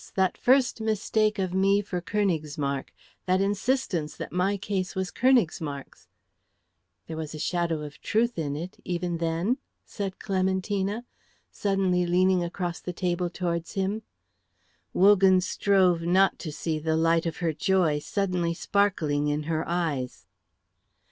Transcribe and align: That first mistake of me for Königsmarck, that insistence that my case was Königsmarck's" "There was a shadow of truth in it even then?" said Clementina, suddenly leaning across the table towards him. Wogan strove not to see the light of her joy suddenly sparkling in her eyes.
That 0.15 0.35
first 0.35 0.81
mistake 0.81 1.37
of 1.37 1.53
me 1.53 1.79
for 1.79 2.01
Königsmarck, 2.01 2.85
that 3.27 3.39
insistence 3.39 4.17
that 4.17 4.31
my 4.31 4.57
case 4.57 4.95
was 4.95 5.11
Königsmarck's" 5.11 6.07
"There 7.05 7.15
was 7.15 7.35
a 7.35 7.37
shadow 7.37 7.81
of 7.83 8.01
truth 8.01 8.39
in 8.39 8.55
it 8.55 8.77
even 8.83 9.19
then?" 9.19 9.59
said 9.85 10.17
Clementina, 10.17 11.05
suddenly 11.51 12.07
leaning 12.07 12.43
across 12.43 12.79
the 12.79 12.93
table 12.93 13.29
towards 13.29 13.73
him. 13.73 14.01
Wogan 14.91 15.39
strove 15.39 16.01
not 16.01 16.39
to 16.39 16.51
see 16.51 16.79
the 16.79 16.97
light 16.97 17.27
of 17.27 17.37
her 17.37 17.53
joy 17.53 17.99
suddenly 17.99 18.55
sparkling 18.55 19.27
in 19.27 19.43
her 19.43 19.63
eyes. 19.67 20.25